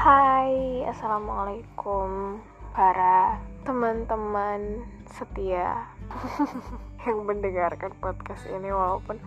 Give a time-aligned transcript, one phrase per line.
[0.00, 2.40] Hai, assalamualaikum
[2.72, 3.36] para
[3.68, 5.92] teman-teman setia
[7.04, 9.20] yang mendengarkan podcast ini walaupun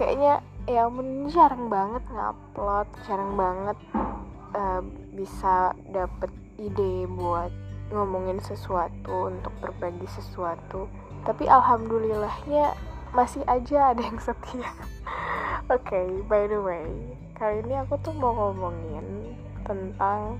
[0.00, 3.76] kayaknya ya ampun jarang banget ngupload, jarang banget
[4.56, 4.80] uh,
[5.12, 7.52] bisa dapet ide buat
[7.92, 10.88] ngomongin sesuatu untuk berbagi sesuatu.
[11.28, 12.72] Tapi alhamdulillahnya
[13.12, 14.64] masih aja ada yang setia.
[15.68, 16.88] Oke, okay, by the way,
[17.36, 20.38] kali ini aku tuh mau ngomongin tentang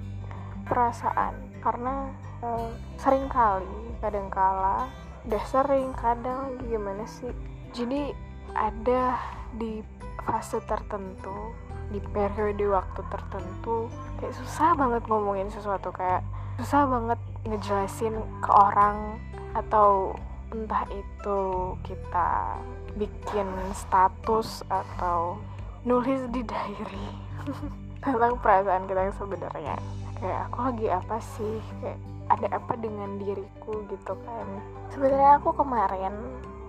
[0.68, 1.34] perasaan.
[1.60, 2.12] Karena
[2.44, 2.70] uh,
[3.00, 4.88] sering kali kadang kala
[5.24, 7.32] udah sering kadang lagi gimana sih?
[7.72, 8.12] Jadi
[8.52, 9.18] ada
[9.56, 9.80] di
[10.24, 11.52] fase tertentu
[11.92, 16.24] di periode waktu tertentu kayak susah banget ngomongin sesuatu kayak
[16.58, 19.20] susah banget ngejelasin ke orang
[19.52, 20.16] atau
[20.54, 21.40] entah itu
[21.82, 22.58] kita
[22.94, 25.38] bikin status atau
[25.84, 27.08] nulis di diary
[28.04, 29.76] tentang perasaan kita yang sebenarnya.
[30.20, 31.56] Kayak aku lagi apa sih?
[31.80, 31.98] Kayak
[32.30, 33.82] ada apa dengan diriku?
[33.88, 34.46] Gitu kan.
[34.92, 36.14] Sebenarnya aku kemarin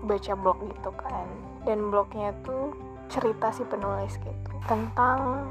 [0.07, 1.27] baca blog gitu kan.
[1.67, 2.71] Dan blognya tuh
[3.09, 5.49] cerita si penulis gitu tentang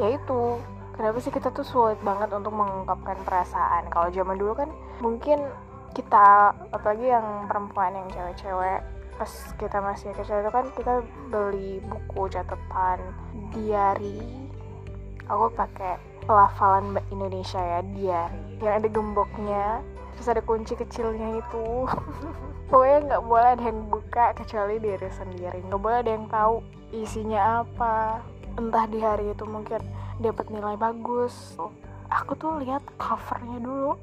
[0.00, 0.56] yaitu
[0.96, 3.88] kenapa sih kita tuh sulit banget untuk mengungkapkan perasaan.
[3.92, 4.70] Kalau zaman dulu kan
[5.04, 5.44] mungkin
[5.92, 8.80] kita apalagi yang perempuan yang cewek-cewek
[9.18, 13.02] pas kita masih kecil itu kan kita beli buku catatan
[13.50, 14.47] diary
[15.28, 19.80] aku pakai pelafalan Indonesia ya diary yang ada gemboknya
[20.18, 21.86] terus ada kunci kecilnya itu.
[22.68, 25.62] Pokoknya nggak boleh ada yang buka kecuali diri sendiri.
[25.62, 26.54] Nggak boleh ada yang tahu
[26.90, 28.18] isinya apa.
[28.58, 29.78] Entah di hari itu mungkin
[30.18, 31.54] dapat nilai bagus.
[32.10, 33.94] Aku tuh lihat covernya dulu.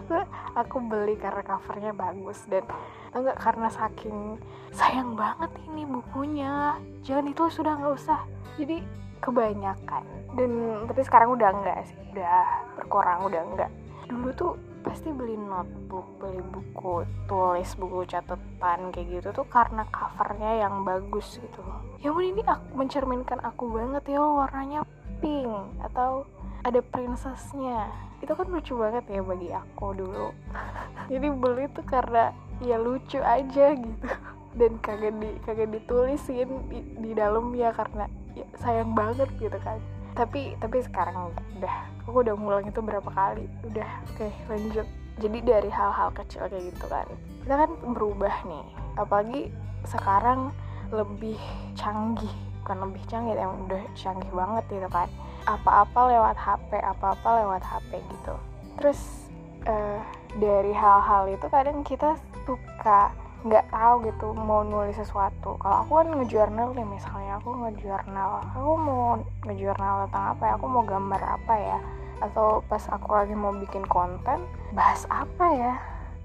[0.64, 2.64] Aku beli karena covernya bagus dan
[3.12, 4.40] enggak karena saking
[4.72, 6.80] sayang banget ini bukunya.
[7.04, 8.24] Jangan itu sudah nggak usah.
[8.56, 8.80] Jadi
[9.22, 10.04] kebanyakan.
[10.34, 10.50] Dan
[10.88, 12.42] tapi sekarang udah enggak sih udah
[12.74, 13.70] berkurang udah enggak
[14.10, 20.66] dulu tuh pasti beli notebook beli buku tulis buku catatan kayak gitu tuh karena covernya
[20.66, 21.62] yang bagus gitu
[22.02, 24.82] yang ini aku mencerminkan aku banget ya warnanya
[25.22, 25.52] pink
[25.84, 26.26] atau
[26.64, 27.88] ada princessnya.
[28.20, 30.32] Itu kan lucu banget ya bagi aku dulu.
[31.12, 34.08] Jadi beli tuh karena ya lucu aja gitu.
[34.56, 38.08] Dan kagak di kagak ditulisin di, di dalam ya karena
[38.40, 39.78] ya, sayang banget gitu kan.
[40.16, 43.46] Tapi tapi sekarang udah aku udah ngulang itu berapa kali.
[43.68, 44.86] Udah oke okay, lanjut.
[45.20, 47.04] Jadi dari hal-hal kecil kayak gitu kan
[47.50, 48.66] kita kan berubah nih.
[48.94, 49.40] Apalagi
[49.88, 50.52] sekarang
[50.94, 51.34] lebih
[51.74, 52.30] canggih
[52.62, 55.08] bukan lebih canggih yang udah canggih banget gitu kan.
[55.48, 58.34] Apa-apa lewat HP apa-apa lewat HP gitu.
[58.78, 59.00] Terus
[59.66, 59.98] uh,
[60.38, 62.14] dari hal-hal itu kadang kita
[62.44, 65.56] suka nggak tahu gitu mau nulis sesuatu.
[65.56, 69.16] Kalau aku kan ngejurnal nih misalnya aku ngejurnal aku mau
[69.48, 70.52] ngejurnal tentang apa ya?
[70.60, 71.78] Aku mau gambar apa ya?
[72.20, 74.44] Atau pas aku lagi mau bikin konten
[74.76, 75.74] bahas apa ya?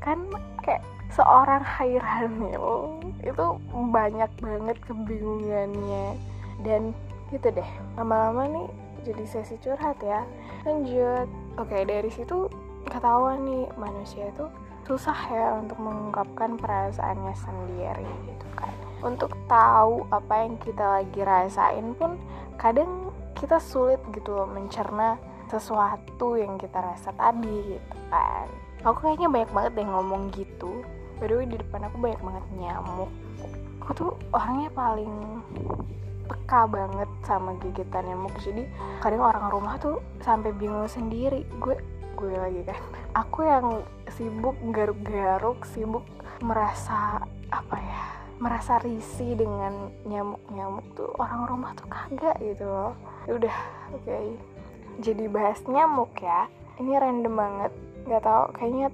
[0.04, 0.28] Kan
[0.60, 0.84] kayak
[1.16, 6.20] seorang Hairanil itu banyak banget kebingungannya.
[6.60, 6.92] Dan
[7.32, 8.68] gitu deh lama-lama nih
[9.08, 10.28] jadi sesi curhat ya.
[10.68, 11.32] Lanjut.
[11.56, 12.52] Oke dari situ
[12.92, 14.52] ketahuan nih manusia itu
[14.86, 18.74] susah ya untuk mengungkapkan perasaannya sendiri gitu kan.
[19.02, 22.22] Untuk tahu apa yang kita lagi rasain pun
[22.62, 25.18] kadang kita sulit gitu loh mencerna
[25.50, 28.48] sesuatu yang kita rasa tadi gitu kan.
[28.86, 30.86] Aku kayaknya banyak banget deh ngomong gitu.
[31.18, 33.10] By the di depan aku banyak banget nyamuk.
[33.82, 35.42] Aku tuh orangnya paling
[36.26, 38.34] peka banget sama gigitan nyamuk.
[38.42, 38.70] Jadi
[39.02, 41.46] kadang orang rumah tuh sampai bingung sendiri.
[41.58, 41.78] Gue
[42.16, 42.80] gue lagi kan.
[43.14, 43.84] Aku yang
[44.16, 46.08] sibuk garuk-garuk sibuk
[46.40, 47.20] merasa
[47.52, 48.04] apa ya
[48.36, 51.12] merasa risih dengan nyamuk-nyamuk tuh.
[51.16, 52.94] Orang rumah tuh kagak gitu loh.
[53.28, 53.58] Ya udah
[53.96, 54.04] oke.
[54.04, 54.26] Okay.
[55.04, 56.48] jadi bahas nyamuk ya.
[56.80, 57.72] Ini random banget.
[58.08, 58.88] Nggak tahu kayaknya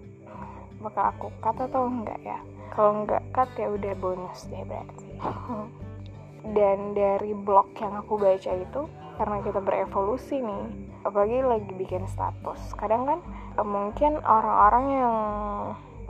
[0.82, 2.40] bakal aku cut atau enggak ya.
[2.74, 5.10] Kalau enggak cut ya udah bonus deh berarti.
[6.58, 8.82] Dan dari blog yang aku baca itu
[9.22, 10.66] karena kita berevolusi nih
[11.04, 12.74] apalagi lagi bikin status.
[12.78, 13.20] Kadang kan
[13.58, 15.18] eh, mungkin orang-orang yang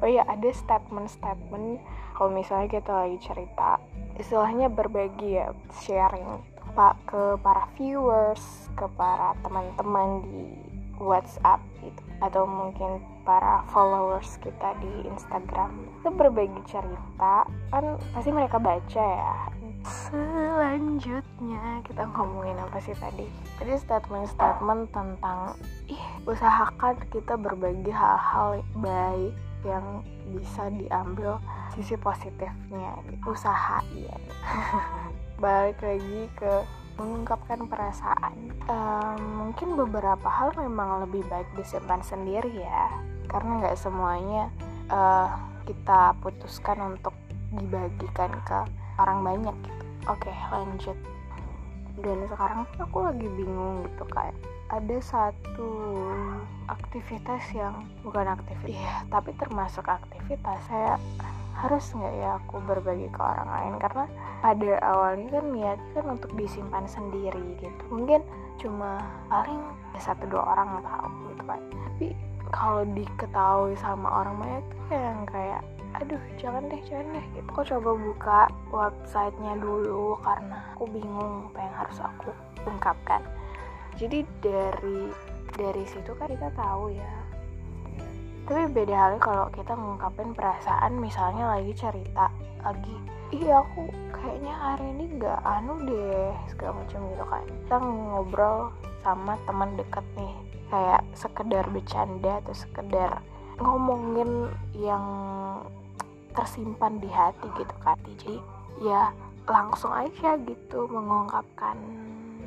[0.01, 1.79] oh iya ada statement-statement.
[2.17, 3.81] Kalau misalnya kita lagi cerita
[4.19, 10.45] istilahnya berbagi ya sharing pak ke para viewers ke para teman-teman di
[11.01, 12.01] WhatsApp gitu.
[12.21, 15.89] Atau mungkin para followers kita di Instagram.
[15.99, 19.35] Itu berbagi cerita kan pasti mereka baca ya
[19.81, 23.25] Selanjutnya kita ngomongin apa sih tadi?
[23.57, 25.57] Tadi statement-statement tentang
[25.89, 29.33] ih usahakan kita berbagi hal-hal baik
[29.65, 31.41] yang bisa diambil
[31.73, 32.93] sisi positifnya.
[33.25, 34.17] Usaha ya
[35.41, 36.53] balik lagi ke
[37.01, 38.53] mengungkapkan perasaan.
[38.69, 42.85] Um, mungkin beberapa hal memang lebih baik disimpan sendiri ya.
[43.25, 44.53] Karena nggak semuanya
[44.93, 45.33] uh,
[45.65, 47.17] kita putuskan untuk
[47.51, 48.59] dibagikan ke
[49.01, 49.85] orang banyak gitu.
[50.09, 50.97] Oke lanjut.
[52.01, 54.33] Dan sekarang tuh aku lagi bingung gitu kayak
[54.71, 55.69] ada satu
[56.71, 58.79] aktivitas yang bukan aktivitas.
[58.79, 60.95] Ya tapi termasuk aktivitas saya
[61.51, 63.73] harus nggak ya aku berbagi ke orang lain?
[63.77, 64.05] Karena
[64.41, 67.83] pada awalnya kan niat kan untuk disimpan sendiri gitu.
[67.91, 68.23] Mungkin
[68.57, 69.59] cuma paling
[69.99, 71.61] satu dua orang tahu gitu kan.
[71.69, 75.61] Tapi kalau diketahui sama orang banyak tuh yang kayak
[75.97, 77.47] aduh jangan deh jangan deh gitu.
[77.51, 78.39] Aku coba buka
[78.71, 82.29] websitenya dulu karena aku bingung apa yang harus aku
[82.67, 83.21] ungkapkan.
[83.99, 85.11] Jadi dari
[85.51, 87.13] dari situ kan kita tahu ya.
[88.47, 92.27] Tapi beda halnya kalau kita mengungkapin perasaan misalnya lagi cerita
[92.61, 92.93] lagi
[93.31, 97.43] iya aku kayaknya hari ini nggak anu deh segala macam gitu kan.
[97.47, 98.57] Kita ngobrol
[99.01, 100.35] sama teman deket nih
[100.71, 103.19] kayak sekedar bercanda atau sekedar
[103.59, 105.03] ngomongin yang
[106.31, 107.99] tersimpan di hati gitu kan.
[108.07, 108.39] Jadi
[108.79, 109.11] ya
[109.45, 111.75] langsung aja gitu mengungkapkan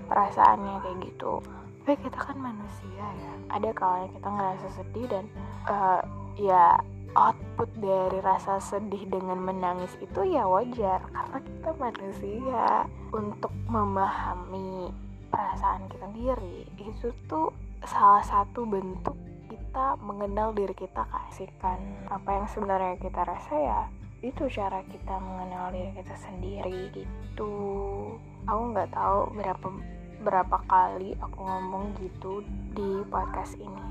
[0.09, 1.44] perasaannya kayak gitu.
[1.85, 3.32] Tapi kita kan manusia ya.
[3.53, 5.25] Ada kalanya kita ngerasa sedih dan
[5.69, 6.00] uh,
[6.41, 6.81] ya
[7.15, 11.05] output dari rasa sedih dengan menangis itu ya wajar.
[11.12, 12.88] Karena kita manusia.
[13.15, 14.91] Untuk memahami
[15.31, 19.16] perasaan kita sendiri itu tuh salah satu bentuk
[19.48, 21.78] kita mengenal diri kita kasihkan
[22.08, 23.81] apa yang sebenarnya kita rasa ya
[24.25, 27.52] itu cara kita mengenal diri kita sendiri gitu.
[28.48, 29.66] Aku nggak tahu berapa
[30.25, 32.40] berapa kali aku ngomong gitu
[32.72, 33.84] di podcast ini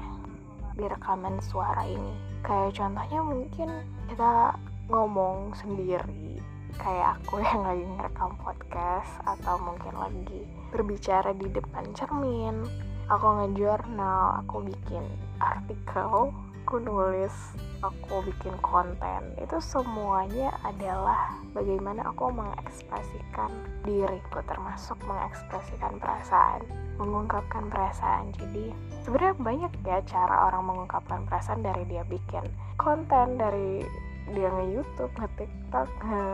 [0.73, 2.17] di rekaman suara ini.
[2.41, 3.69] Kayak contohnya mungkin
[4.09, 4.57] kita
[4.89, 6.41] ngomong sendiri
[6.81, 10.41] kayak aku yang lagi ngerekam podcast atau mungkin lagi
[10.73, 12.65] berbicara di depan cermin
[13.11, 15.03] aku ngejurnal aku bikin
[15.39, 16.31] artikel
[16.63, 17.35] aku nulis
[17.83, 19.35] aku bikin konten.
[19.35, 23.51] Itu semuanya adalah bagaimana aku mengekspresikan
[23.83, 26.63] diriku termasuk mengekspresikan perasaan
[26.95, 28.31] mengungkapkan perasaan.
[28.39, 28.71] Jadi
[29.03, 32.47] sebenarnya banyak ya cara orang mengungkapkan perasaan dari dia bikin
[32.79, 33.83] konten dari
[34.31, 36.25] dia nge YouTube nge TikTok nge,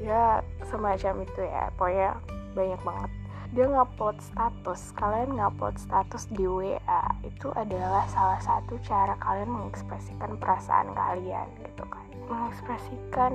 [0.00, 1.68] ya semacam itu ya.
[1.76, 2.10] Pokoknya
[2.56, 3.10] banyak banget
[3.56, 4.92] dia ngupload status.
[4.92, 11.84] Kalian ngupload status di WA itu adalah salah satu cara kalian mengekspresikan perasaan kalian gitu
[11.88, 12.04] kan.
[12.28, 13.32] Mengekspresikan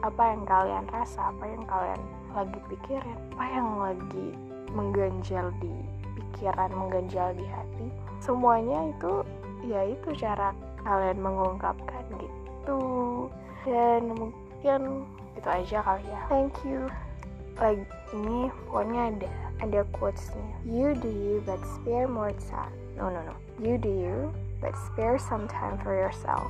[0.00, 2.00] apa yang kalian rasa apa yang kalian
[2.32, 4.28] lagi pikirin apa yang lagi
[4.72, 5.74] mengganjal di
[6.16, 7.86] pikiran mengganjal di hati.
[8.24, 9.24] Semuanya itu
[9.68, 10.56] ya itu cara
[10.88, 12.80] kalian mengungkapkan gitu.
[13.68, 15.04] Dan mungkin
[15.36, 16.20] itu aja kali ya.
[16.32, 16.88] Thank you
[17.60, 17.84] lagi
[18.16, 19.28] ini pokoknya ada
[19.60, 20.48] ada quotesnya.
[20.64, 22.72] You do you but spare more time.
[22.96, 23.36] No no no.
[23.60, 24.32] You do you
[24.64, 26.48] but spare some time for yourself